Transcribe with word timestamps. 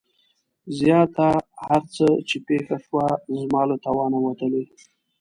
زياته 0.77 1.27
هر 1.67 1.81
څه 1.95 2.07
چې 2.27 2.37
پېښه 2.47 2.75
شوه 2.85 3.05
زما 3.39 3.61
له 3.69 3.75
توانه 3.85 4.17
وتلې. 4.25 4.63